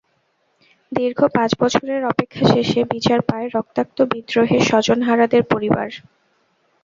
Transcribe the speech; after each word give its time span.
দীর্ঘ 0.91 1.19
পাঁচ 1.35 1.51
বছরের 1.59 2.01
অপেক্ষা 2.05 2.43
শেষে 2.53 2.79
বিচার 2.93 3.19
পায় 3.21 3.47
রক্তাক্ত 3.47 3.97
বিদ্রোহে 4.11 4.57
স্বজনহারাদের 4.69 5.43
পরিবার। 5.43 5.89